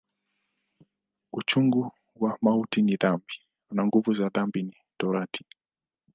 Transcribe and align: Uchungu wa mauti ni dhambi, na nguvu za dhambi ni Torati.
Uchungu 1.33 1.91
wa 2.15 2.37
mauti 2.41 2.81
ni 2.81 2.95
dhambi, 2.95 3.39
na 3.71 3.85
nguvu 3.85 4.13
za 4.13 4.29
dhambi 4.29 4.63
ni 4.63 4.77
Torati. 4.97 5.45